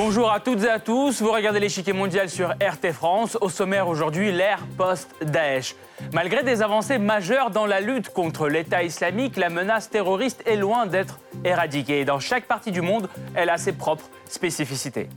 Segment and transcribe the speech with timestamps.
[0.00, 3.36] Bonjour à toutes et à tous, vous regardez l'échiquier mondial sur RT France.
[3.40, 5.74] Au sommaire aujourd'hui, l'ère post-Daesh.
[6.12, 10.86] Malgré des avancées majeures dans la lutte contre l'État islamique, la menace terroriste est loin
[10.86, 12.04] d'être éradiquée.
[12.04, 15.08] Dans chaque partie du monde, elle a ses propres spécificités.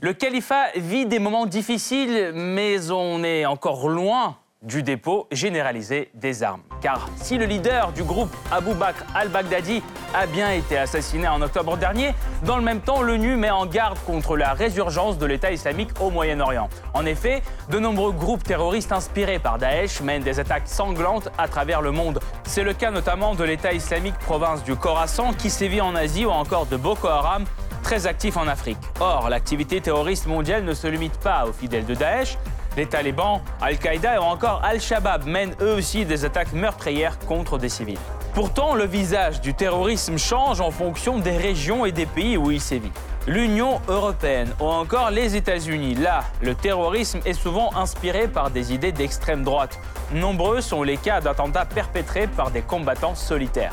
[0.00, 6.42] Le califat vit des moments difficiles, mais on est encore loin du dépôt généralisé des
[6.42, 6.62] armes.
[6.80, 9.82] Car si le leader du groupe Abu Bakr al-Baghdadi
[10.14, 12.14] a bien été assassiné en octobre dernier,
[12.44, 16.10] dans le même temps, l'ONU met en garde contre la résurgence de l'État islamique au
[16.10, 16.68] Moyen-Orient.
[16.94, 21.82] En effet, de nombreux groupes terroristes inspirés par Daesh mènent des attaques sanglantes à travers
[21.82, 22.20] le monde.
[22.44, 26.30] C'est le cas notamment de l'État islamique province du Khorasan qui sévit en Asie ou
[26.30, 27.44] encore de Boko Haram
[27.82, 28.78] très actif en Afrique.
[28.98, 32.38] Or, l'activité terroriste mondiale ne se limite pas aux fidèles de Daesh.
[32.76, 37.98] Les talibans, Al-Qaïda ou encore Al-Shabaab mènent eux aussi des attaques meurtrières contre des civils.
[38.34, 42.60] Pourtant, le visage du terrorisme change en fonction des régions et des pays où il
[42.60, 42.90] sévit.
[43.28, 48.92] L'Union européenne ou encore les États-Unis, là, le terrorisme est souvent inspiré par des idées
[48.92, 49.78] d'extrême droite.
[50.12, 53.72] Nombreux sont les cas d'attentats perpétrés par des combattants solitaires.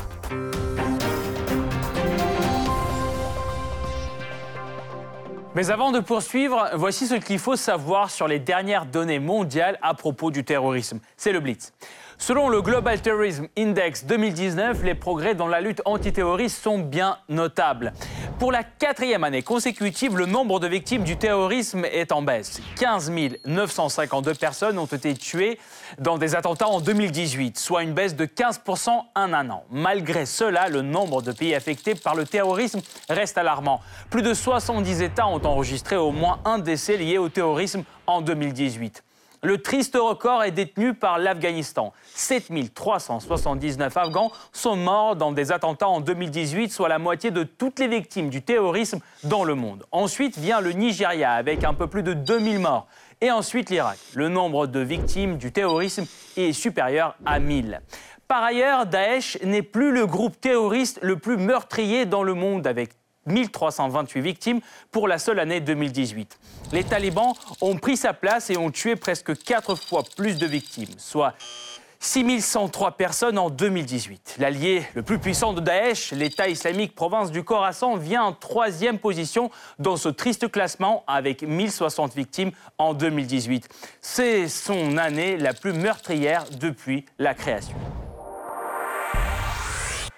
[5.54, 9.92] Mais avant de poursuivre, voici ce qu'il faut savoir sur les dernières données mondiales à
[9.92, 10.98] propos du terrorisme.
[11.18, 11.74] C'est le Blitz.
[12.22, 17.92] Selon le Global Terrorism Index 2019, les progrès dans la lutte antiterroriste sont bien notables.
[18.38, 22.62] Pour la quatrième année consécutive, le nombre de victimes du terrorisme est en baisse.
[22.78, 23.10] 15
[23.44, 25.58] 952 personnes ont été tuées
[25.98, 29.64] dans des attentats en 2018, soit une baisse de 15% en un an.
[29.72, 33.80] Malgré cela, le nombre de pays affectés par le terrorisme reste alarmant.
[34.10, 39.02] Plus de 70 États ont enregistré au moins un décès lié au terrorisme en 2018.
[39.44, 41.92] Le triste record est détenu par l'Afghanistan.
[42.14, 47.88] 7379 Afghans sont morts dans des attentats en 2018, soit la moitié de toutes les
[47.88, 49.84] victimes du terrorisme dans le monde.
[49.90, 52.86] Ensuite vient le Nigeria avec un peu plus de 2000 morts.
[53.20, 53.98] Et ensuite l'Irak.
[54.14, 57.80] Le nombre de victimes du terrorisme est supérieur à 1000.
[58.28, 62.90] Par ailleurs, Daesh n'est plus le groupe terroriste le plus meurtrier dans le monde avec
[63.26, 64.60] 1328 victimes
[64.90, 66.38] pour la seule année 2018.
[66.72, 70.94] Les talibans ont pris sa place et ont tué presque 4 fois plus de victimes,
[70.98, 71.34] soit
[72.02, 74.36] 6103 personnes en 2018.
[74.40, 79.52] L'allié le plus puissant de Daesh, l'État islamique province du Khorasan, vient en troisième position
[79.78, 83.68] dans ce triste classement avec 1060 victimes en 2018.
[84.00, 87.76] C'est son année la plus meurtrière depuis la création.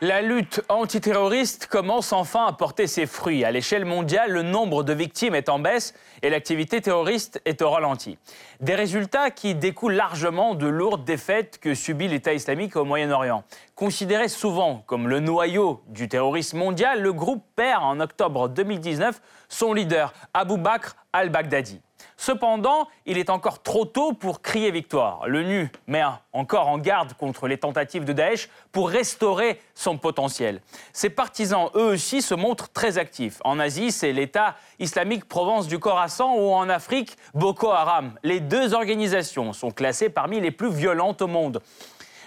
[0.06, 3.42] La lutte antiterroriste commence enfin à porter ses fruits.
[3.42, 7.70] À l'échelle mondiale, le nombre de victimes est en baisse et l'activité terroriste est au
[7.70, 8.18] ralenti.
[8.60, 13.44] Des résultats qui découlent largement de lourdes défaites que subit l'État islamique au Moyen-Orient.
[13.76, 19.72] Considéré souvent comme le noyau du terrorisme mondial, le groupe perd en octobre 2019 son
[19.72, 21.80] leader, Abu Bakr al-Baghdadi.
[22.16, 25.26] Cependant, il est encore trop tôt pour crier victoire.
[25.26, 26.02] L'ONU met
[26.32, 30.60] encore en garde contre les tentatives de Daesh pour restaurer son potentiel.
[30.92, 33.40] Ses partisans, eux aussi, se montrent très actifs.
[33.44, 38.14] En Asie, c'est l'État islamique Provence du Khorasan ou en Afrique, Boko Haram.
[38.22, 41.60] Les deux organisations sont classées parmi les plus violentes au monde.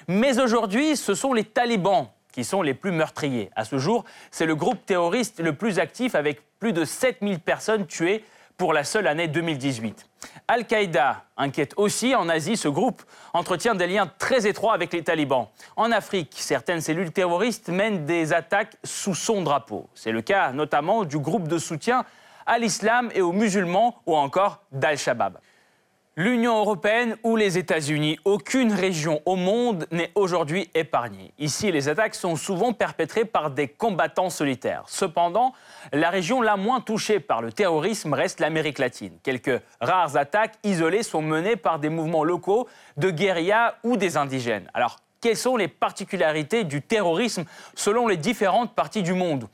[0.07, 3.49] Mais aujourd'hui, ce sont les talibans qui sont les plus meurtriers.
[3.55, 7.87] À ce jour, c'est le groupe terroriste le plus actif avec plus de 7000 personnes
[7.87, 8.23] tuées
[8.57, 10.05] pour la seule année 2018.
[10.47, 12.57] Al-Qaïda inquiète aussi en Asie.
[12.57, 13.03] Ce groupe
[13.33, 15.47] entretient des liens très étroits avec les talibans.
[15.75, 19.87] En Afrique, certaines cellules terroristes mènent des attaques sous son drapeau.
[19.93, 22.03] C'est le cas notamment du groupe de soutien
[22.47, 25.37] à l'islam et aux musulmans ou encore d'Al-Shabaab.
[26.19, 31.31] L'Union européenne ou les États-Unis, aucune région au monde n'est aujourd'hui épargnée.
[31.37, 34.81] Ici, les attaques sont souvent perpétrées par des combattants solitaires.
[34.87, 35.53] Cependant,
[35.93, 39.13] la région la moins touchée par le terrorisme reste l'Amérique latine.
[39.21, 44.71] Quelques rares attaques isolées sont menées par des mouvements locaux de guérilla ou des indigènes.
[44.73, 47.45] Alors, quelles sont les particularités du terrorisme
[47.75, 49.47] selon les différentes parties du monde?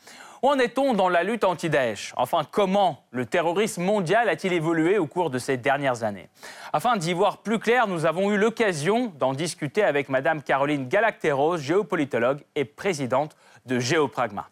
[0.44, 2.14] Où en est-on dans la lutte anti-Daesh?
[2.18, 6.28] Enfin, comment le terrorisme mondial a-t-il évolué au cours de ces dernières années?
[6.74, 11.58] Afin d'y voir plus clair, nous avons eu l'occasion d'en discuter avec Madame Caroline Galacteros,
[11.58, 14.50] géopolitologue et présidente de Géopragma.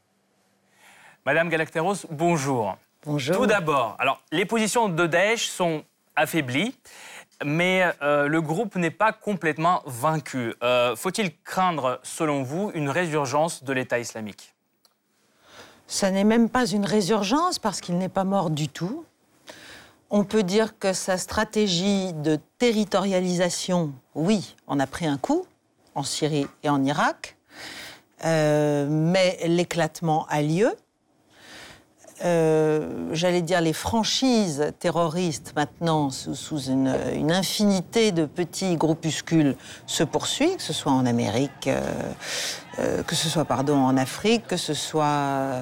[1.25, 2.77] Madame Galacteros, bonjour.
[3.03, 3.35] Bonjour.
[3.35, 5.83] Tout d'abord, alors les positions de Daesh sont
[6.15, 6.73] affaiblies,
[7.43, 10.53] mais euh, le groupe n'est pas complètement vaincu.
[10.63, 14.53] Euh, faut-il craindre, selon vous, une résurgence de l'État islamique?
[15.91, 19.03] Ça n'est même pas une résurgence parce qu'il n'est pas mort du tout.
[20.09, 25.45] On peut dire que sa stratégie de territorialisation, oui, on a pris un coup
[25.93, 27.35] en Syrie et en Irak,
[28.23, 30.73] euh, mais l'éclatement a lieu.
[32.23, 39.55] Euh, j'allais dire, les franchises terroristes maintenant sous, une, infinité de petits groupuscules
[39.87, 41.81] se poursuivent, que ce soit en Amérique, euh,
[42.79, 45.61] euh, que ce soit pardon, en Afrique, que ce soit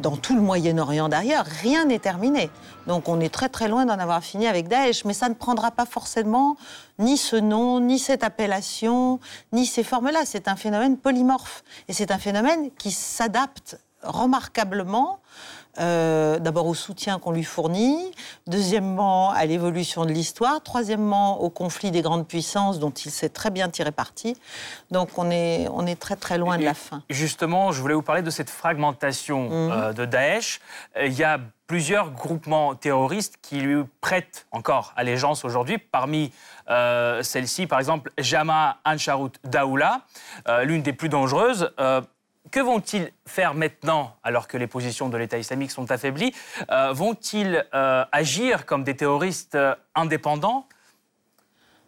[0.00, 1.44] dans tout le Moyen-Orient d'ailleurs.
[1.44, 2.50] Rien n'est terminé.
[2.86, 5.70] Donc on est très très loin d'en avoir fini avec Daesh, mais ça ne prendra
[5.70, 6.56] pas forcément
[6.98, 9.20] ni ce nom, ni cette appellation,
[9.52, 10.20] ni ces formes-là.
[10.24, 11.64] C'est un phénomène polymorphe.
[11.88, 15.20] Et c'est un phénomène qui s'adapte remarquablement
[15.80, 17.96] euh, d'abord au soutien qu'on lui fournit,
[18.46, 23.50] deuxièmement à l'évolution de l'histoire, troisièmement au conflit des grandes puissances dont il s'est très
[23.50, 24.36] bien tiré parti.
[24.90, 27.02] Donc on est, on est très très loin de la fin.
[27.08, 29.70] Justement, je voulais vous parler de cette fragmentation mhm.
[29.72, 30.60] euh, de Daesh.
[30.98, 35.78] Euh, il y a plusieurs groupements terroristes qui lui prêtent encore allégeance aujourd'hui.
[35.78, 36.32] Parmi
[37.22, 40.02] celles-ci, par exemple, Jama Ansharut Daoula,
[40.64, 41.70] l'une des plus dangereuses.
[42.52, 46.34] Que vont-ils faire maintenant, alors que les positions de l'État islamique sont affaiblies
[46.70, 50.66] euh, Vont-ils euh, agir comme des terroristes euh, indépendants?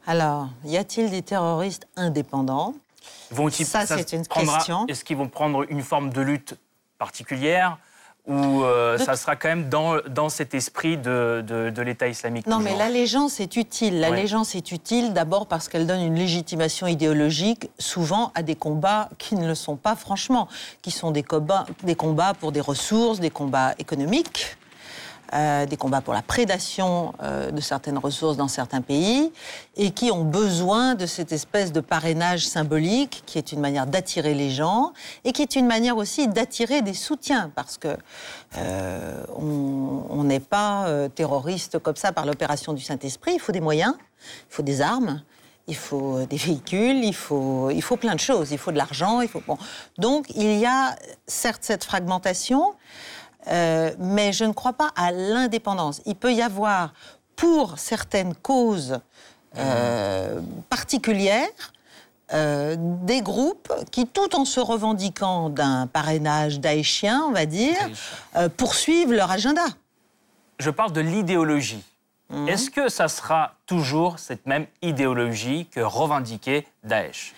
[0.06, 2.75] Alors, y a-t-il des terroristes indépendants?
[3.52, 4.87] Ça, c'est une question.
[4.87, 6.55] Est-ce qu'ils vont prendre une forme de lutte
[6.99, 7.76] particulière?
[8.26, 12.58] Ou euh, ça sera quand même dans, dans cet esprit de, de, l'État islamique Non,
[12.58, 14.00] mais l'allégeance est utile.
[14.00, 19.34] L'allégeance est utile d'abord parce qu'elle donne une légitimation idéologique, souvent à des combats qui
[19.34, 20.48] ne le sont pas franchement,
[20.80, 24.56] qui sont des combats, des combats pour des ressources, des combats économiques.
[25.34, 29.32] Euh, des combats pour la prédation euh, de certaines ressources dans certains pays,
[29.76, 34.32] et qui ont besoin de cette espèce de parrainage symbolique, qui est une manière d'attirer
[34.34, 34.92] les gens,
[35.25, 37.96] et qui est une manière aussi d'attirer des soutiens, parce que
[38.58, 40.86] euh, on n'est pas
[41.16, 45.20] terroriste comme ça par l'opération du Saint-Esprit, il faut des moyens, il faut des armes,
[45.66, 49.20] il faut des véhicules, il faut, il faut plein de choses, il faut de l'argent,
[49.20, 49.42] il faut...
[49.98, 50.94] Donc il y a
[51.26, 52.75] certes cette fragmentation,
[53.49, 56.00] euh, mais je ne crois pas à l'indépendance.
[56.06, 56.93] Il peut y avoir,
[57.37, 59.00] pour certaines causes
[59.58, 61.49] euh, particulières,
[62.32, 67.76] euh, des groupes qui, tout en se revendiquant d'un parrainage daéchien, on va dire,
[68.56, 69.64] poursuivent leur agenda.
[70.58, 71.85] Je parle de l'idéologie.
[72.31, 72.49] Mhm.
[72.49, 77.35] Est-ce que ça sera toujours cette même idéologie que revendiquait Daesh?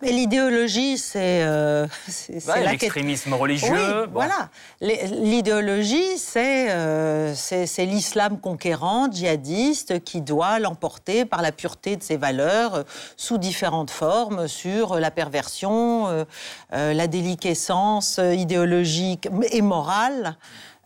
[0.00, 1.86] Mais l'idéologie, c'est euh,
[2.64, 4.06] l'extrémisme religieux.
[4.12, 4.48] Voilà.
[4.80, 12.74] L'idéologie, euh, c'est l'islam conquérant, djihadiste, qui doit l'emporter par la pureté de ses valeurs,
[12.76, 12.82] euh,
[13.16, 16.26] sous différentes formes, sur la perversion,
[16.70, 20.36] la déliquescence idéologique et morale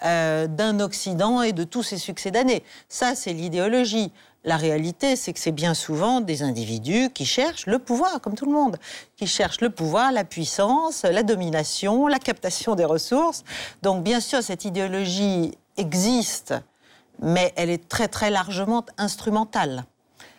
[0.00, 2.62] d'un Occident et de tous ses succès d'années.
[2.88, 4.12] Ça, c'est l'idéologie.
[4.44, 8.46] La réalité, c'est que c'est bien souvent des individus qui cherchent le pouvoir, comme tout
[8.46, 8.76] le monde,
[9.16, 13.44] qui cherchent le pouvoir, la puissance, la domination, la captation des ressources.
[13.82, 16.54] Donc bien sûr, cette idéologie existe,
[17.20, 19.84] mais elle est très très largement instrumentale.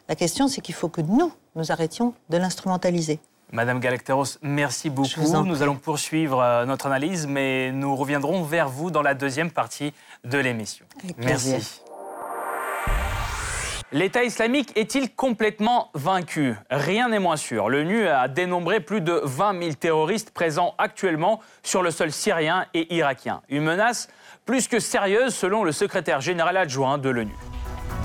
[0.09, 3.19] La question, c'est qu'il faut que nous, nous arrêtions de l'instrumentaliser.
[3.53, 5.21] Madame Galacteros, merci beaucoup.
[5.45, 9.93] Nous allons poursuivre euh, notre analyse, mais nous reviendrons vers vous dans la deuxième partie
[10.23, 10.85] de l'émission.
[11.19, 11.82] Merci.
[13.95, 16.55] L'État islamique est-il complètement vaincu?
[16.71, 17.69] Rien n'est moins sûr.
[17.69, 22.91] L'ONU a dénombré plus de 20 000 terroristes présents actuellement sur le sol syrien et
[22.95, 23.41] irakien.
[23.49, 24.09] Une menace
[24.47, 27.35] plus que sérieuse selon le secrétaire général adjoint de l'ONU.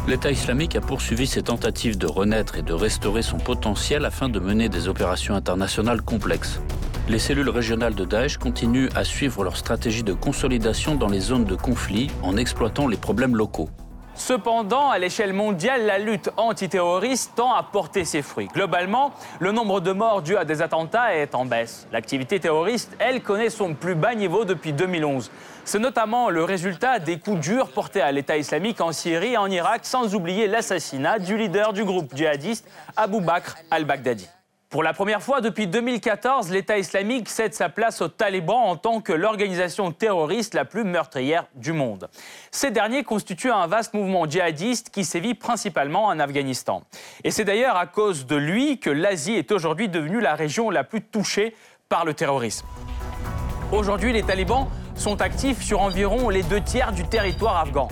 [0.07, 4.41] L'État islamique a poursuivi ses tentatives de renaître et de restaurer son potentiel afin de
[4.41, 6.61] mener des opérations internationales complexes.
[7.09, 11.47] Les cellules régionales de Daesh continuent à suivre leur stratégie de consolidation dans les zones
[11.47, 13.71] de conflit en exploitant les problèmes locaux.
[14.19, 18.49] Cependant, à l'échelle mondiale, la lutte antiterroriste tend à porter ses fruits.
[18.53, 21.87] Globalement, le nombre de morts dus à des attentats est en baisse.
[21.93, 25.31] L'activité terroriste, elle, connaît son plus bas niveau depuis 2011.
[25.65, 29.51] C'est notamment le résultat des coups durs portés à l'État islamique en Syrie et en
[29.51, 34.29] Irak, sans oublier l'assassinat du leader du groupe djihadiste Abu Bakr al-Baghdadi.
[34.71, 39.01] Pour la première fois depuis 2014, l'État islamique cède sa place aux talibans en tant
[39.01, 42.11] que l'organisation terroriste la plus meurtrière du monde.
[42.51, 46.83] Ces derniers constituent un vaste mouvement djihadiste qui sévit principalement en Afghanistan.
[47.25, 50.85] Et c'est d'ailleurs à cause de lui que l'Asie est aujourd'hui devenue la région la
[50.85, 51.57] plus touchée
[51.89, 52.67] par le terrorisme.
[53.73, 57.89] Aujourd'hui, les talibans sont actifs sur environ les deux tiers du territoire afghan.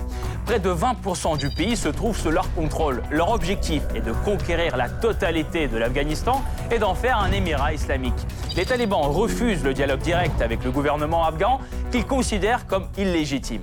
[0.47, 3.03] Près de 20% du pays se trouve sous leur contrôle.
[3.11, 8.15] Leur objectif est de conquérir la totalité de l'Afghanistan et d'en faire un émirat islamique.
[8.55, 11.59] Les talibans refusent le dialogue direct avec le gouvernement afghan
[11.91, 13.61] qu'ils considèrent comme illégitime.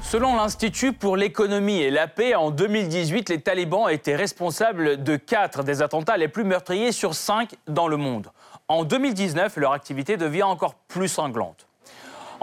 [0.00, 5.62] Selon l'Institut pour l'économie et la paix, en 2018, les talibans étaient responsables de 4
[5.62, 8.28] des attentats les plus meurtriers sur 5 dans le monde.
[8.68, 11.66] En 2019, leur activité devient encore plus sanglante.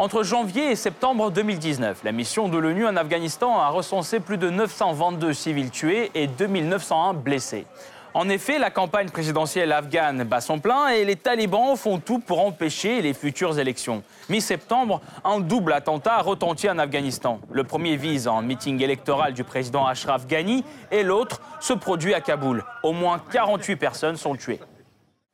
[0.01, 4.49] Entre janvier et septembre 2019, la mission de l'ONU en Afghanistan a recensé plus de
[4.49, 7.67] 922 civils tués et 2901 blessés.
[8.15, 12.43] En effet, la campagne présidentielle afghane bat son plein et les talibans font tout pour
[12.43, 14.01] empêcher les futures élections.
[14.27, 17.39] Mi-septembre, un double attentat a retenti en Afghanistan.
[17.51, 22.21] Le premier vise un meeting électoral du président Ashraf Ghani et l'autre se produit à
[22.21, 22.63] Kaboul.
[22.81, 24.61] Au moins 48 personnes sont tuées.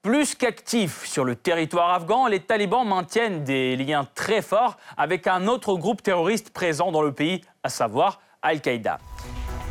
[0.08, 5.48] Plus qu'actifs sur le territoire afghan, les talibans maintiennent des liens très forts avec un
[5.48, 9.00] autre groupe terroriste présent dans le pays, à savoir Al-Qaïda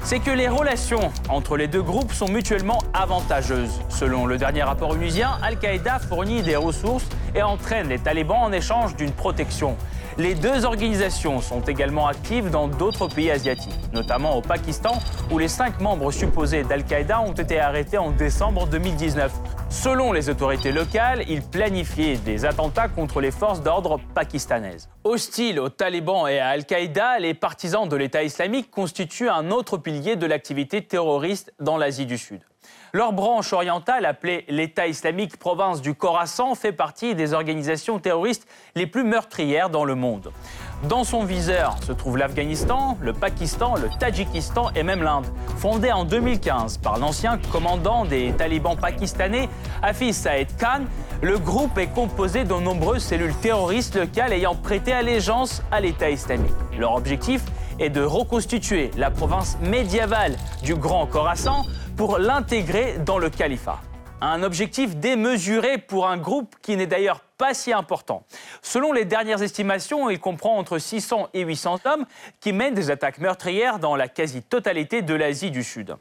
[0.03, 3.81] c'est que les relations entre les deux groupes sont mutuellement avantageuses.
[3.89, 8.95] Selon le dernier rapport onusien, Al-Qaïda fournit des ressources et entraîne les talibans en échange
[8.95, 9.77] d'une protection.
[10.17, 14.93] Les deux organisations sont également actives dans d'autres pays asiatiques, notamment au Pakistan,
[15.33, 19.33] où les cinq membres supposés d'Al-Qaïda ont été arrêtés en décembre 2019.
[19.69, 24.89] Selon les autorités locales, ils planifiaient des attentats contre les forces d'ordre pakistanaises.
[25.03, 30.15] Hostiles aux talibans et à Al-Qaïda, les partisans de l'État islamique constituent un autre pilier
[30.15, 32.41] de l'activité terroriste dans l'Asie du Sud.
[32.97, 38.87] Leur branche orientale, appelée l'État islamique province du Khorasan, fait partie des organisations terroristes les
[38.87, 40.33] plus meurtrières dans le monde.
[40.89, 45.27] Dans son viseur se trouvent l'Afghanistan, le Pakistan, le Tadjikistan et même l'Inde.
[45.59, 49.51] Fondé en 2015 par l'ancien commandant des talibans pakistanais,
[49.83, 50.85] Hafiz Saed Khan,
[51.21, 56.55] le groupe est composé de nombreuses cellules terroristes locales ayant prêté allégeance à l'État islamique.
[56.79, 57.43] Leur objectif
[57.79, 61.63] est de reconstituer la province médiévale du Grand Khorasan
[61.97, 63.81] pour l'intégrer dans le califat.
[64.21, 68.25] Un objectif démesuré pour un groupe qui n'est d'ailleurs pas si important.
[68.63, 72.07] Selon les dernières estimations, il comprend entre 600 et 800 hommes
[72.41, 75.97] qui mènent des attaques meurtrières dans la quasi-totalité de l'Asie du Sud.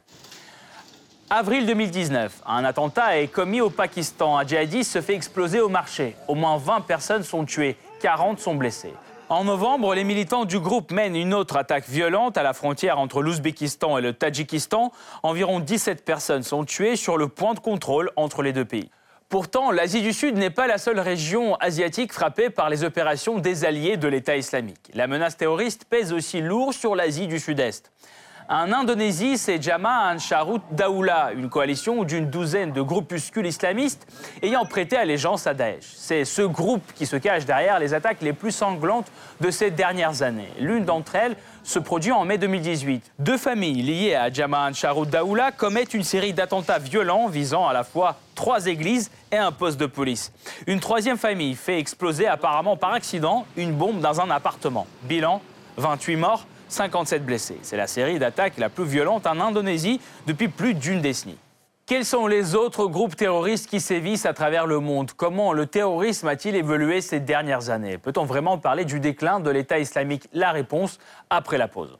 [1.30, 4.38] Avril 2019, un attentat est commis au Pakistan.
[4.38, 6.16] Un djihadiste se fait exploser au marché.
[6.28, 8.94] Au moins 20 personnes sont tuées, 40 sont blessées.
[9.28, 13.24] En novembre, les militants du groupe mènent une autre attaque violente à la frontière entre
[13.24, 14.92] l'Ouzbékistan et le Tadjikistan.
[15.24, 18.92] Environ 17 personnes sont tuées sur le point de contrôle entre les deux pays.
[19.28, 23.66] Pourtant, l'Asie du Sud n'est pas la seule région asiatique frappée par les opérations des
[23.66, 24.92] alliés de l'État islamique.
[24.94, 27.92] La menace terroriste pèse aussi lourd sur l'Asie du Sud-Est.
[28.48, 34.06] En Indonésie, c'est Jamaah Ansharut Daoula, une coalition d'une douzaine de groupuscules islamistes
[34.44, 35.86] ayant prêté allégeance à Daesh.
[35.96, 39.12] C'est ce groupe qui se cache derrière les attaques les plus sanglantes
[39.42, 40.52] de ces dernières années.
[40.60, 43.14] L'une d'entre elles se produit en mai 2018.
[43.18, 47.84] Deux familles liées à Jamaah Ansharut Daoula commettent une série d'attentats violents visant à la
[47.84, 50.32] fois trois églises et un poste de police.
[50.68, 54.86] Une troisième famille fait exploser apparemment par accident une bombe dans un appartement.
[55.02, 55.42] Bilan
[55.78, 57.60] 28 morts 57 blessés.
[57.62, 61.38] C'est la série d'attaques la plus violente en Indonésie depuis plus d'une décennie.
[61.86, 65.12] Quels sont les autres groupes terroristes qui sévissent à travers le monde?
[65.16, 68.00] Comment le terrorisme a-t-il évolué ces dernières années?
[68.00, 70.28] Peut-on vraiment parler du déclin de l'État islamique?
[70.34, 70.98] La réponse
[71.30, 72.00] après la pause.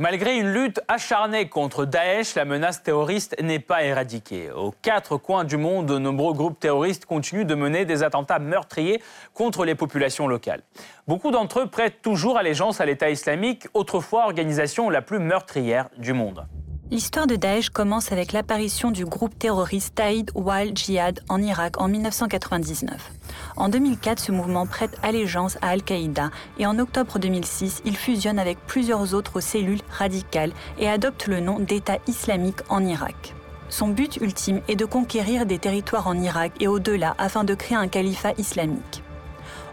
[0.00, 4.48] Malgré une lutte acharnée contre Daesh, la menace terroriste n'est pas éradiquée.
[4.52, 9.02] Aux quatre coins du monde, de nombreux groupes terroristes continuent de mener des attentats meurtriers
[9.34, 10.62] contre les populations locales.
[11.08, 16.12] Beaucoup d'entre eux prêtent toujours allégeance à l'État islamique, autrefois organisation la plus meurtrière du
[16.12, 16.46] monde.
[16.90, 21.86] L'histoire de Daesh commence avec l'apparition du groupe terroriste Taïd Wal Jihad en Irak en
[21.86, 23.12] 1999.
[23.58, 28.56] En 2004, ce mouvement prête allégeance à Al-Qaïda et en octobre 2006, il fusionne avec
[28.66, 33.34] plusieurs autres cellules radicales et adopte le nom d'État islamique en Irak.
[33.68, 37.76] Son but ultime est de conquérir des territoires en Irak et au-delà afin de créer
[37.76, 39.02] un califat islamique.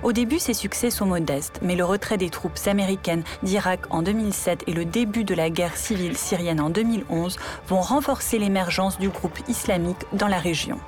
[0.03, 4.63] Au début, ses succès sont modestes, mais le retrait des troupes américaines d'Irak en 2007
[4.67, 7.37] et le début de la guerre civile syrienne en 2011
[7.67, 10.79] vont renforcer l'émergence du groupe islamique dans la région.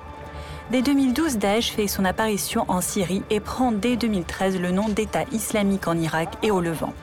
[0.69, 5.23] Dès 2012, Daesh fait son apparition en Syrie et prend dès 2013 le nom d'État
[5.31, 6.93] islamique en Irak et au Levant.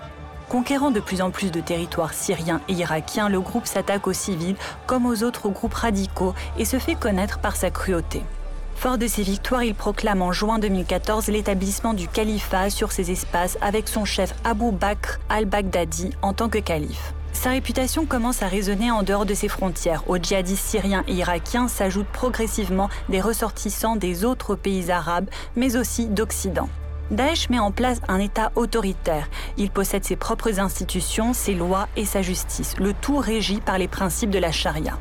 [0.50, 4.56] Conquérant de plus en plus de territoires syriens et irakiens, le groupe s'attaque aux civils
[4.86, 8.22] comme aux autres groupes radicaux et se fait connaître par sa cruauté.
[8.74, 13.56] Fort de ses victoires, il proclame en juin 2014 l'établissement du califat sur ces espaces
[13.60, 17.14] avec son chef Abu Bakr al-Baghdadi en tant que calife.
[17.32, 20.04] Sa réputation commence à résonner en dehors de ses frontières.
[20.08, 26.06] Aux djihadistes syriens et irakiens s'ajoutent progressivement des ressortissants des autres pays arabes, mais aussi
[26.06, 26.68] d'Occident.
[27.10, 29.28] Daesh met en place un État autoritaire.
[29.58, 33.88] Il possède ses propres institutions, ses lois et sa justice, le tout régi par les
[33.88, 34.98] principes de la charia.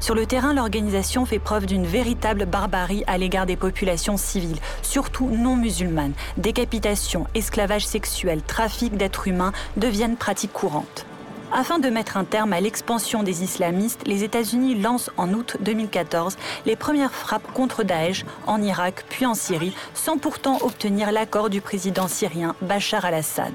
[0.00, 5.28] Sur le terrain, l'organisation fait preuve d'une véritable barbarie à l'égard des populations civiles, surtout
[5.28, 6.14] non musulmanes.
[6.36, 11.04] Décapitation, esclavage sexuel, trafic d'êtres humains deviennent pratiques courantes.
[11.50, 16.36] Afin de mettre un terme à l'expansion des islamistes, les États-Unis lancent en août 2014
[16.66, 21.62] les premières frappes contre Daesh en Irak puis en Syrie, sans pourtant obtenir l'accord du
[21.62, 23.54] président syrien Bachar al-Assad.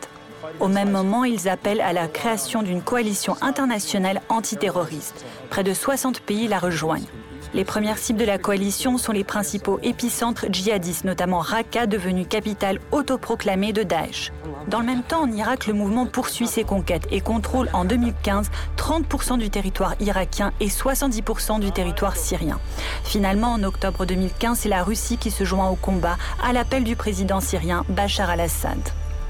[0.60, 5.26] Au même moment, ils appellent à la création d'une coalition internationale antiterroriste.
[5.50, 7.08] Près de 60 pays la rejoignent.
[7.54, 12.80] Les premières cibles de la coalition sont les principaux épicentres djihadistes, notamment Raqqa, devenue capitale
[12.92, 14.32] autoproclamée de Daesh.
[14.68, 18.50] Dans le même temps, en Irak, le mouvement poursuit ses conquêtes et contrôle en 2015
[18.76, 22.60] 30% du territoire irakien et 70% du territoire syrien.
[23.04, 26.96] Finalement, en octobre 2015, c'est la Russie qui se joint au combat à l'appel du
[26.96, 28.80] président syrien Bachar al-Assad.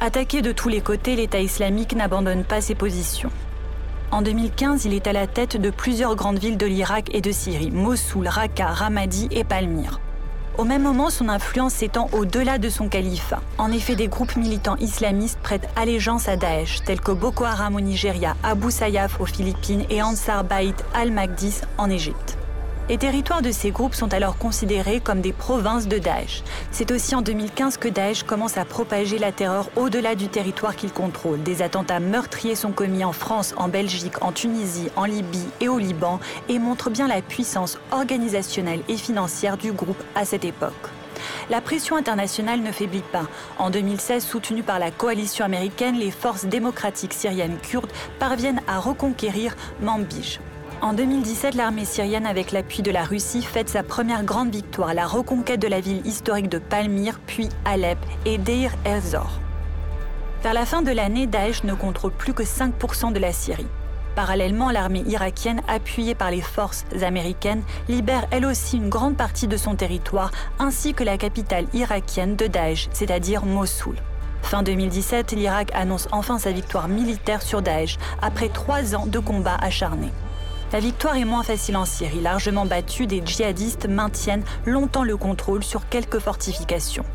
[0.05, 3.29] Attaqué de tous les côtés, l'État islamique n'abandonne pas ses positions.
[4.11, 7.31] En 2015, il est à la tête de plusieurs grandes villes de l'Irak et de
[7.31, 10.01] Syrie, Mossoul, Raqqa, Ramadi et Palmyre.
[10.57, 13.41] Au même moment, son influence s'étend au-delà de son califat.
[13.57, 17.79] En effet, des groupes militants islamistes prêtent allégeance à Daesh, tels que Boko Haram au
[17.79, 22.37] Nigeria, Abu Sayyaf aux Philippines et Ansar Bayt al-Magdis en Égypte.
[22.89, 26.43] Les territoires de ces groupes sont alors considérés comme des provinces de Daesh.
[26.69, 30.91] C'est aussi en 2015 que Daesh commence à propager la terreur au-delà du territoire qu'il
[30.91, 31.41] contrôle.
[31.43, 35.79] Des attentats meurtriers sont commis en France, en Belgique, en Tunisie, en Libye et au
[35.79, 40.73] Liban et montrent bien la puissance organisationnelle et financière du groupe à cette époque.
[41.49, 43.27] La pression internationale ne faiblit pas.
[43.59, 49.55] En 2016, soutenue par la coalition américaine, les forces démocratiques syriennes kurdes parviennent à reconquérir
[49.81, 50.41] Manbij.
[50.83, 55.07] En 2017, l'armée syrienne, avec l'appui de la Russie, fête sa première grande victoire, la
[55.07, 59.39] reconquête de la ville historique de Palmyre, puis Alep et Deir ez-Zor.
[60.43, 63.65] Vers la fin de l'année, Daesh ne contrôle plus que 5% de la Syrie.
[64.17, 69.55] Parallèlement, l'armée irakienne, appuyée par les forces américaines, libère elle aussi une grande partie de
[69.55, 73.95] son territoire, ainsi que la capitale irakienne de Daesh, c'est-à-dire Mossoul.
[74.41, 79.57] Fin 2017, l'Irak annonce enfin sa victoire militaire sur Daesh, après trois ans de combats
[79.61, 80.11] acharnés.
[80.73, 82.19] La victoire est moins facile en Syrie.
[82.19, 87.05] Largement battue, des djihadistes maintiennent longtemps le contrôle sur quelques fortifications.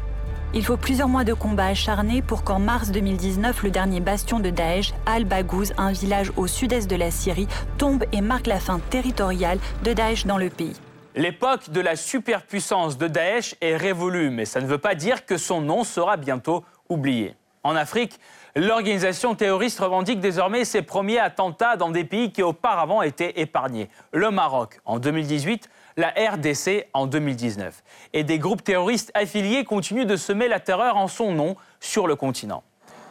[0.54, 4.50] Il faut plusieurs mois de combats acharnés pour qu'en mars 2019, le dernier bastion de
[4.50, 9.58] Daesh, Al-Baghouz, un village au sud-est de la Syrie, tombe et marque la fin territoriale
[9.82, 10.76] de Daesh dans le pays.
[11.16, 15.36] L'époque de la superpuissance de Daesh est révolue, mais ça ne veut pas dire que
[15.36, 17.34] son nom sera bientôt oublié.
[17.64, 18.20] En Afrique,
[18.56, 23.88] L'organisation terroriste revendique désormais ses premiers attentats dans des pays qui auparavant étaient épargnés.
[24.12, 27.82] Le Maroc en 2018, la RDC en 2019.
[28.12, 32.16] Et des groupes terroristes affiliés continuent de semer la terreur en son nom sur le
[32.16, 32.62] continent.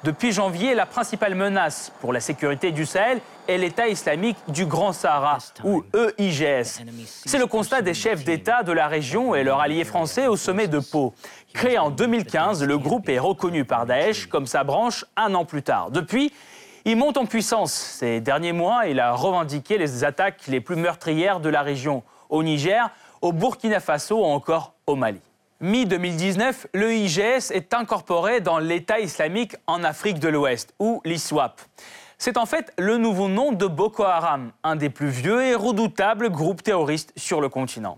[0.04, 4.94] Depuis janvier, la principale menace pour la sécurité du Sahel est l'État islamique du Grand
[4.94, 6.84] Sahara, ou EIGS.
[7.26, 10.68] C'est le constat des chefs d'État de la région et leurs alliés français au sommet
[10.68, 11.14] de Pau.
[11.54, 15.64] Créé en 2015, le groupe est reconnu par Daesh comme sa branche un an plus
[15.64, 15.90] tard.
[15.90, 16.32] Depuis,
[16.86, 17.74] il monte en puissance.
[17.74, 22.44] Ces derniers mois, il a revendiqué les attaques les plus meurtrières de la région, au
[22.44, 22.90] Niger,
[23.22, 25.20] au Burkina Faso ou encore au Mali.
[25.60, 31.60] Mi-2019, le IGS est incorporé dans l'État islamique en Afrique de l'Ouest, ou l'ISWAP.
[32.20, 36.30] C'est en fait le nouveau nom de Boko Haram, un des plus vieux et redoutables
[36.30, 37.98] groupes terroristes sur le continent.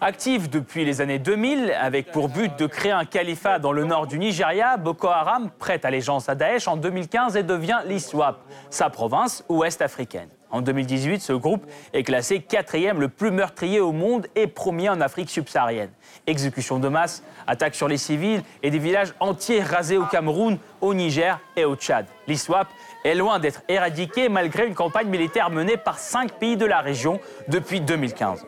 [0.00, 4.06] Actif depuis les années 2000, avec pour but de créer un califat dans le nord
[4.06, 8.38] du Nigeria, Boko Haram prête allégeance à Daesh en 2015 et devient l'ISWAP,
[8.70, 10.30] sa province ouest africaine.
[10.50, 15.00] En 2018, ce groupe est classé quatrième le plus meurtrier au monde et premier en
[15.00, 15.90] Afrique subsaharienne.
[16.26, 20.92] Exécutions de masse, attaques sur les civils et des villages entiers rasés au Cameroun, au
[20.94, 22.06] Niger et au Tchad.
[22.26, 22.68] L'ISWAP
[23.04, 27.20] est loin d'être éradiqué malgré une campagne militaire menée par cinq pays de la région
[27.48, 28.44] depuis 2015.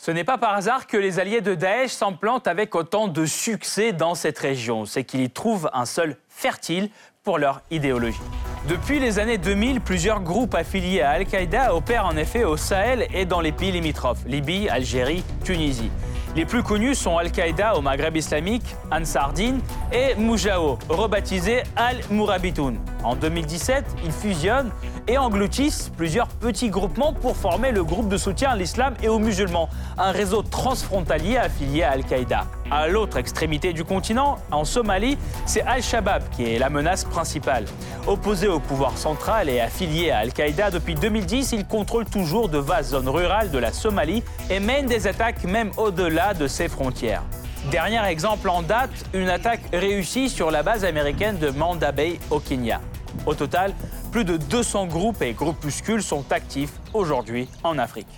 [0.00, 3.92] Ce n'est pas par hasard que les alliés de Daesh s'implantent avec autant de succès
[3.92, 4.84] dans cette région.
[4.84, 6.90] C'est qu'ils y trouvent un sol fertile
[7.36, 8.20] leur idéologie.
[8.68, 13.24] Depuis les années 2000, plusieurs groupes affiliés à Al-Qaïda opèrent en effet au Sahel et
[13.24, 15.90] dans les pays limitrophes, Libye, Algérie, Tunisie.
[16.36, 19.58] Les plus connus sont Al-Qaïda au Maghreb islamique, Ansar Din
[19.92, 22.78] et Mujao, rebaptisé Al-Mourabitoun.
[23.02, 24.70] En 2017, ils fusionnent
[25.08, 29.18] et engloutissent plusieurs petits groupements pour former le groupe de soutien à l'islam et aux
[29.18, 32.46] musulmans, un réseau transfrontalier affilié à Al-Qaïda.
[32.70, 35.16] À l'autre extrémité du continent, en Somalie,
[35.46, 37.64] c'est Al-Shabaab qui est la menace principale.
[38.06, 42.90] Opposé au pouvoir central et affilié à Al-Qaïda depuis 2010, il contrôle toujours de vastes
[42.90, 47.22] zones rurales de la Somalie et mène des attaques même au-delà de ses frontières.
[47.70, 52.38] Dernier exemple en date, une attaque réussie sur la base américaine de Manda Bay au
[52.38, 52.80] Kenya.
[53.26, 53.74] Au total,
[54.10, 58.08] plus de 200 groupes et groupuscules sont actifs aujourd'hui en Afrique.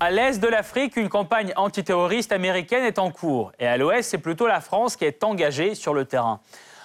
[0.00, 3.52] À l'est de l'Afrique, une campagne antiterroriste américaine est en cours.
[3.58, 6.40] Et à l'ouest, c'est plutôt la France qui est engagée sur le terrain.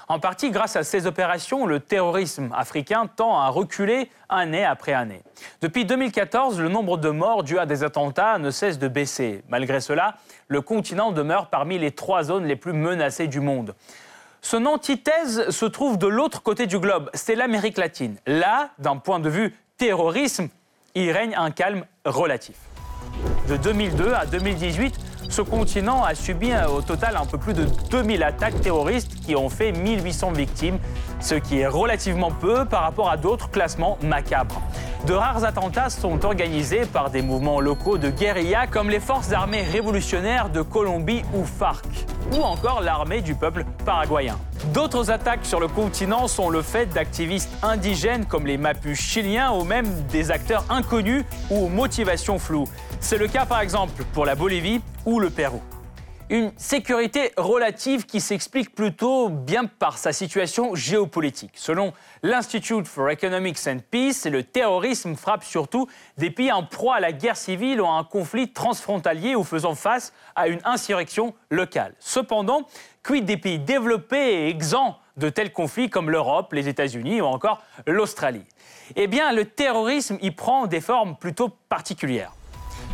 [0.07, 5.23] En partie grâce à ces opérations, le terrorisme africain tend à reculer année après année.
[5.61, 9.43] Depuis 2014, le nombre de morts dus à des attentats ne cesse de baisser.
[9.49, 10.15] Malgré cela,
[10.47, 13.73] le continent demeure parmi les trois zones les plus menacées du monde.
[14.43, 18.15] Son antithèse se trouve de l'autre côté du globe, c'est l'Amérique latine.
[18.25, 20.49] Là, d'un point de vue terrorisme,
[20.95, 22.55] il règne un calme relatif.
[23.47, 24.95] De 2002 à 2018,
[25.29, 29.47] ce continent a subi au total un peu plus de 2000 attaques terroristes qui ont
[29.47, 30.79] fait 1800 victimes,
[31.19, 34.61] ce qui est relativement peu par rapport à d'autres classements macabres.
[35.05, 39.63] De rares attentats sont organisés par des mouvements locaux de guérilla comme les forces armées
[39.63, 41.85] révolutionnaires de Colombie ou FARC,
[42.31, 44.37] ou encore l'armée du peuple paraguayen.
[44.73, 49.63] D'autres attaques sur le continent sont le fait d'activistes indigènes comme les Mapuches chiliens ou
[49.63, 52.67] même des acteurs inconnus ou aux motivations floues.
[52.99, 55.61] C'est le cas par exemple pour la Bolivie ou le Pérou.
[56.31, 61.51] Une sécurité relative qui s'explique plutôt bien par sa situation géopolitique.
[61.55, 61.91] Selon
[62.23, 67.11] l'Institute for Economics and Peace, le terrorisme frappe surtout des pays en proie à la
[67.11, 71.95] guerre civile ou à un conflit transfrontalier ou faisant face à une insurrection locale.
[71.99, 72.65] Cependant,
[73.03, 77.61] quid des pays développés et exempts de tels conflits comme l'Europe, les États-Unis ou encore
[77.85, 78.45] l'Australie?
[78.95, 82.31] Eh bien, le terrorisme y prend des formes plutôt particulières.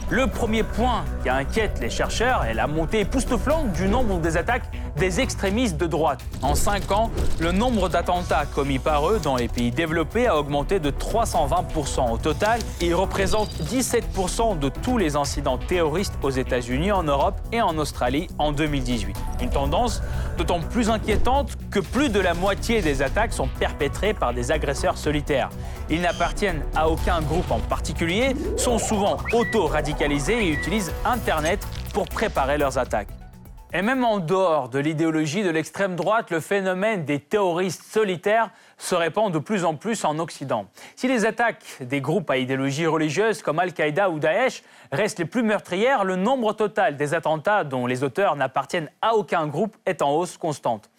[0.10, 4.64] Le premier point qui inquiète les chercheurs est la montée époustouflante du nombre des attaques
[4.98, 6.24] des extrémistes de droite.
[6.42, 10.80] En 5 ans, le nombre d'attentats commis par eux dans les pays développés a augmenté
[10.80, 12.12] de 320%.
[12.12, 17.62] Au total, ils représentent 17% de tous les incidents terroristes aux États-Unis, en Europe et
[17.62, 19.16] en Australie en 2018.
[19.42, 20.02] Une tendance
[20.38, 24.98] d'autant plus inquiétante que plus de la moitié des attaques sont perpétrées par des agresseurs
[24.98, 25.50] solitaires.
[25.90, 32.58] Ils n'appartiennent à aucun groupe en particulier, sont souvent auto-radicalisés et utilisent Internet pour préparer
[32.58, 33.17] leurs attaques.
[33.74, 38.96] Et même en dehors de l'idéologie de l'extrême droite, le phénomène des terroristes solitaires se
[38.96, 40.68] répand de plus en plus en Occident.
[40.96, 45.44] Si les attaques des groupes à idéologie religieuse comme Al-Qaïda ou Daesh restent les plus
[45.44, 50.12] meurtrières, le nombre total des attentats dont les auteurs n'appartiennent à aucun groupe est en
[50.12, 50.90] hausse constante.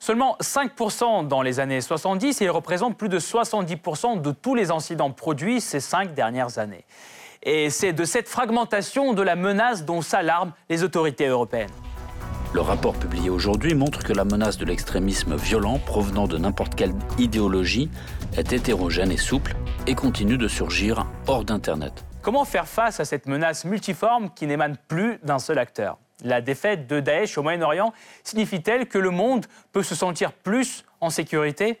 [0.00, 4.72] Seulement 5% dans les années 70 et il représente plus de 70% de tous les
[4.72, 6.84] incidents produits ces cinq dernières années.
[7.44, 11.70] Et c'est de cette fragmentation de la menace dont s'alarment les autorités européennes.
[12.52, 16.92] Le rapport publié aujourd'hui montre que la menace de l'extrémisme violent provenant de n'importe quelle
[17.16, 17.88] idéologie
[18.36, 19.54] est hétérogène et souple
[19.86, 22.04] et continue de surgir hors d'Internet.
[22.22, 25.98] Comment faire face à cette menace multiforme qui n'émane plus d'un seul acteur?
[26.24, 27.92] La défaite de Daesh au Moyen-Orient
[28.24, 31.80] signifie-t-elle que le monde peut se sentir plus en sécurité?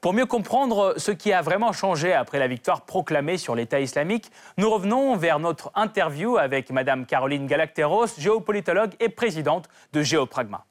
[0.00, 4.30] Pour mieux comprendre ce qui a vraiment changé après la victoire proclamée sur l'État islamique,
[4.58, 10.64] nous revenons vers notre interview avec Madame Caroline Galacteros, géopolitologue et présidente de Géopragma.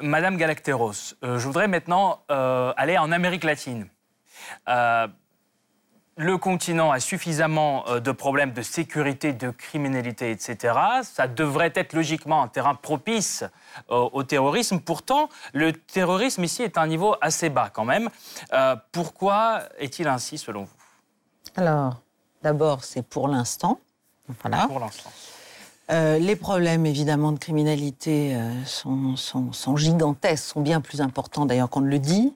[0.00, 3.88] Madame Galacteros, euh, je voudrais maintenant euh, aller en Amérique latine.
[4.68, 5.08] Euh,
[6.16, 10.74] le continent a suffisamment euh, de problèmes de sécurité, de criminalité, etc.
[11.02, 13.44] Ça devrait être logiquement un terrain propice
[13.90, 14.80] euh, au terrorisme.
[14.80, 18.08] Pourtant, le terrorisme ici est à un niveau assez bas quand même.
[18.52, 20.70] Euh, pourquoi est-il ainsi selon vous?
[21.54, 22.00] Alors,
[22.42, 23.78] d'abord, c'est pour l'instant.
[24.42, 24.66] Voilà.
[24.66, 25.10] Pour l'instant.
[25.88, 31.88] les problèmes, évidemment, de criminalité sont, sont, gigantesques, sont bien plus importants d'ailleurs qu'on ne
[31.88, 32.34] le dit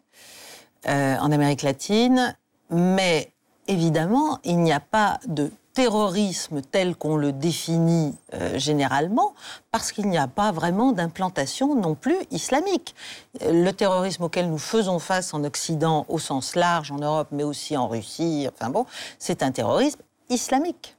[0.87, 2.37] en Amérique latine.
[2.71, 3.33] Mais
[3.71, 9.35] évidemment, il n'y a pas de terrorisme tel qu'on le définit euh, généralement,
[9.71, 12.95] parce qu'il n'y a pas vraiment d'implantation non plus islamique.
[13.41, 17.77] Le terrorisme auquel nous faisons face en Occident, au sens large, en Europe, mais aussi
[17.77, 18.85] en Russie, enfin bon,
[19.19, 20.97] c'est un terrorisme islamique.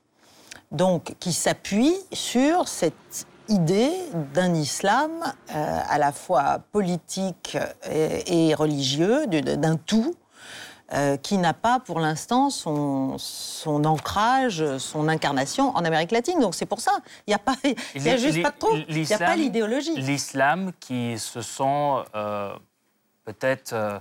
[0.71, 3.91] Donc, qui s'appuie sur cette idée
[4.33, 5.11] d'un islam
[5.53, 7.57] euh, à la fois politique
[8.25, 10.15] et religieux, d'un tout,
[10.93, 16.41] euh, qui n'a pas pour l'instant son, son, ancrage, son incarnation en Amérique latine.
[16.41, 16.91] Donc c'est pour ça,
[17.27, 17.55] il n'y a, pas,
[17.95, 19.95] y a juste pas de trop, il n'y a pas l'idéologie.
[19.95, 21.63] L'islam qui se sent
[22.13, 22.53] euh,
[23.23, 23.99] peut-être euh,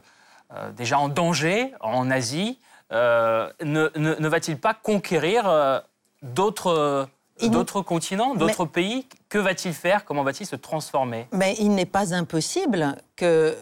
[0.76, 2.59] déjà en danger en Asie,
[2.90, 5.83] ne, ne, va-t-il pas conquérir
[6.22, 7.09] d'autres...
[7.40, 10.05] D'autres continents, d'autres pays, que va-t-il faire?
[10.05, 11.26] Comment va-t-il se transformer?
[11.33, 13.57] Mais il n'est pas impossible que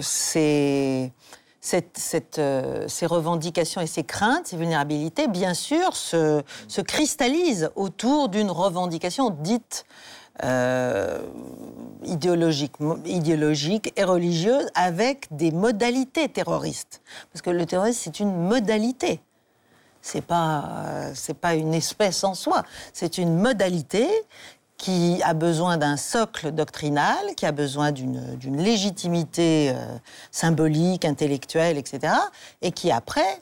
[0.00, 1.12] ces,
[2.38, 6.42] euh, ces revendications et ces craintes, ces vulnérabilités, bien sûr, se,
[6.82, 9.86] cristallisent autour d'une revendication dite
[10.42, 11.22] euh,
[12.04, 12.72] idéologique,
[13.06, 17.00] idéologique et religieuse avec des modalités terroristes.
[17.32, 19.20] Parce que le terrorisme, c'est une modalité.
[20.02, 22.64] C'est pas, c'est pas une espèce en soi.
[22.92, 24.06] C'est une modalité
[24.84, 29.96] qui a besoin d'un socle doctrinal, qui a besoin d'une légitimité euh,
[30.30, 32.12] symbolique, intellectuelle, etc.,
[32.60, 33.40] et qui après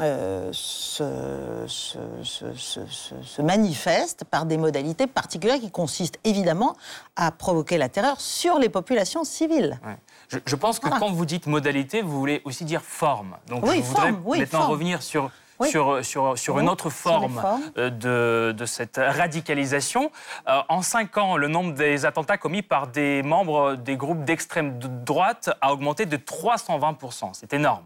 [0.00, 6.76] euh, se, se, manifeste par des modalités particulières qui consistent évidemment
[7.16, 9.80] à provoquer la terreur sur les populations civiles.
[10.28, 13.36] Je, pense que quand vous dites modalité, vous voulez aussi dire forme.
[13.48, 15.32] Donc oui, je voudrais maintenant revenir sur
[15.64, 17.42] sur, sur, sur une autre forme
[17.78, 20.10] euh, de, de, cette radicalisation.
[20.48, 24.78] Euh, en cinq ans, le nombre des attentats commis par des membres des groupes d'extrême
[24.78, 27.30] droite a augmenté de 320%.
[27.32, 27.84] C'est énorme.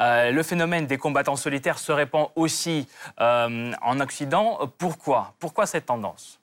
[0.00, 4.58] Euh, le phénomène des combattants solitaires se répand aussi en Occident.
[4.78, 5.34] Pourquoi?
[5.38, 6.40] Pourquoi cette tendance?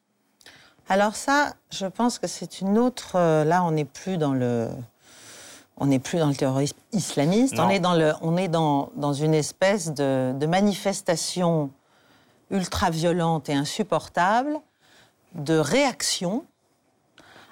[0.87, 3.17] Alors ça, je pense que c'est une autre...
[3.43, 4.69] Là, on n'est plus dans le
[5.79, 9.13] on n'est plus dans le terrorisme islamiste, on est, dans, le, on est dans, dans
[9.13, 11.69] une espèce de, de manifestation
[12.51, 14.59] ultra-violente et insupportable
[15.35, 16.43] de réaction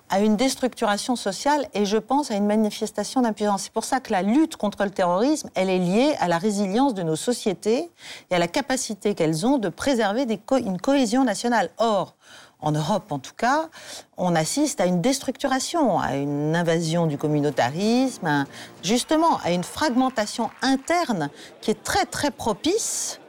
[0.09, 3.63] à une déstructuration sociale et je pense à une manifestation d'impuissance.
[3.63, 6.93] C'est pour ça que la lutte contre le terrorisme, elle est liée à la résilience
[6.93, 7.89] de nos sociétés
[8.29, 11.69] et à la capacité qu'elles ont de préserver des une cohésion nationale.
[11.77, 12.15] Or,
[12.59, 13.69] en Europe en tout cas,
[14.17, 18.45] on assiste à une déstructuration, à une invasion du communautarisme,
[18.83, 21.29] justement à une fragmentation interne
[21.61, 23.19] qui est très très propice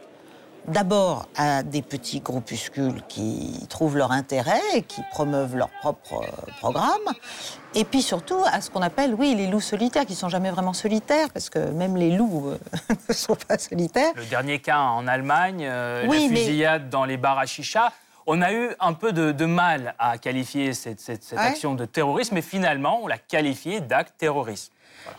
[0.69, 6.53] d'abord à des petits groupuscules qui trouvent leur intérêt et qui promeuvent leur propre euh,
[6.61, 7.15] programme,
[7.75, 10.73] et puis surtout à ce qu'on appelle, oui, les loups solitaires, qui sont jamais vraiment
[10.73, 12.59] solitaires, parce que même les loups euh,
[13.09, 14.13] ne sont pas solitaires.
[14.17, 17.93] Le dernier cas en Allemagne, euh, la fusillade dans les bars à chicha,
[18.31, 21.03] on a eu un peu de, mal à qualifier cette,
[21.35, 24.71] action de terrorisme, mais finalement, on l'a qualifié d'acte terroriste.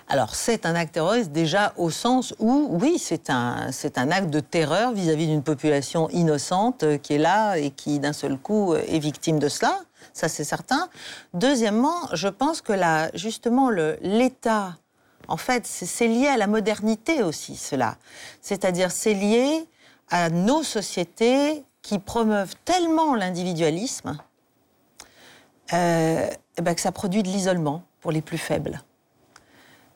[0.07, 4.39] Alors, c'est un acte terroriste déjà au sens où, oui, c'est un, un acte de
[4.39, 8.83] terreur vis-à-vis d'une population innocente euh, qui est là et qui, d'un seul coup, euh,
[8.87, 9.79] est victime de cela.
[10.13, 10.87] Ça, c'est certain.
[11.33, 14.77] Deuxièmement, je pense que là, justement, l'État,
[15.27, 17.95] en fait, c'est lié à la modernité aussi, cela.
[18.41, 19.65] C'est-à-dire, c'est lié
[20.11, 24.19] à nos sociétés qui promeuvent tellement l'individualisme
[25.73, 28.83] euh, eh ben que ça produit de l'isolement pour les plus faibles.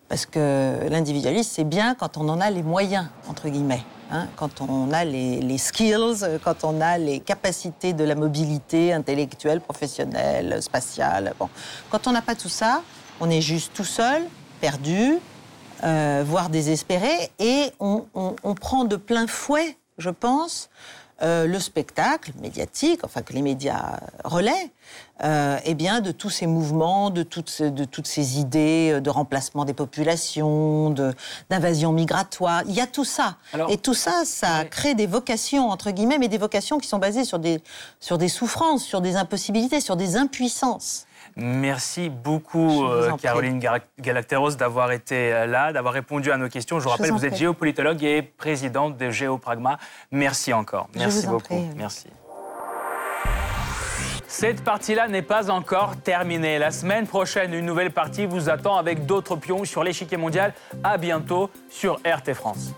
[0.09, 3.83] Parce que l'individualisme, c'est bien quand on en a les moyens, entre guillemets.
[4.09, 9.61] Hein, quand on a les, skills, quand on a les capacités de la mobilité intellectuelle,
[9.61, 11.35] professionnelle, spatiale.
[11.37, 11.47] Bon.
[11.91, 12.81] Quand on n'a pas tout ça,
[13.19, 14.23] on est juste tout seul,
[14.59, 15.19] perdu,
[15.83, 20.69] euh, voire désespéré, et on, on, prend de plein fouet, je pense,
[21.23, 24.71] euh, le spectacle médiatique, enfin que les médias relaient,
[25.23, 29.09] euh, eh bien, de tous ces mouvements, de toutes, de toutes ces idées euh, de
[29.09, 30.93] remplacement des populations,
[31.49, 32.63] d'invasion migratoire.
[32.67, 33.37] Il y a tout ça.
[33.69, 37.23] Et tout ça, ça crée des vocations, entre guillemets, mais des vocations qui sont basées
[37.23, 37.61] sur des,
[38.01, 41.05] sur des souffrances, sur des impossibilités, sur des impuissances.
[41.35, 43.59] Merci beaucoup, euh, Caroline
[43.99, 46.79] Galacteros, d'avoir été euh, là, d'avoir répondu à nos questions.
[46.79, 49.77] Je vous rappelle, vous, vous êtes géopolitologue et présidente de Géopragma.
[50.11, 50.87] Merci encore.
[50.95, 51.67] Merci beaucoup.
[51.75, 52.07] Merci.
[54.27, 56.57] Cette partie-là n'est pas encore terminée.
[56.57, 60.53] La semaine prochaine, une nouvelle partie vous attend avec d'autres pions sur l'échiquier mondial.
[60.83, 62.73] À bientôt sur RT France.